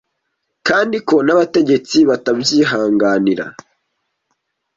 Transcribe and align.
kandi 0.67 0.97
ko 1.07 1.15
n' 1.25 1.33
abategetsi 1.35 1.97
batabyihanganira 2.09 3.45